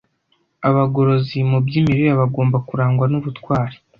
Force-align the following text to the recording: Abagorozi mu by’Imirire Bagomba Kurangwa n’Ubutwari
Abagorozi 0.69 1.37
mu 1.49 1.57
by’Imirire 1.65 2.11
Bagomba 2.21 2.57
Kurangwa 2.67 3.05
n’Ubutwari 3.11 3.75